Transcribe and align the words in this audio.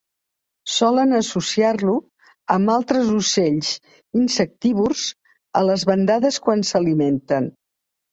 Solen 0.75 1.11
associar-lo 1.17 1.91
amb 2.55 2.71
altres 2.75 3.11
ocells 3.17 3.69
insectívors 4.21 5.03
a 5.61 5.63
les 5.67 5.85
bandades 5.91 6.41
quan 6.47 6.65
s'alimenten. 6.71 7.51